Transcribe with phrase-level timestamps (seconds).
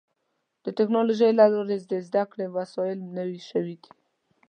[0.63, 3.91] د ټکنالوجۍ له لارې د زدهکړې وسایل نوي شوي دي.